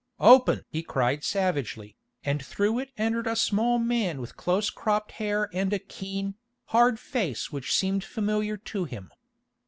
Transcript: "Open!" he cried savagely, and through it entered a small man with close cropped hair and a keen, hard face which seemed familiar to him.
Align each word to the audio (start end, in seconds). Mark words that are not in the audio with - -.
"Open!" 0.23 0.63
he 0.71 0.81
cried 0.81 1.23
savagely, 1.23 1.95
and 2.25 2.43
through 2.43 2.79
it 2.79 2.89
entered 2.97 3.27
a 3.27 3.35
small 3.35 3.77
man 3.77 4.19
with 4.19 4.35
close 4.35 4.71
cropped 4.71 5.11
hair 5.11 5.47
and 5.53 5.71
a 5.73 5.77
keen, 5.77 6.33
hard 6.69 6.99
face 6.99 7.51
which 7.51 7.71
seemed 7.71 8.03
familiar 8.03 8.57
to 8.57 8.85
him. 8.85 9.11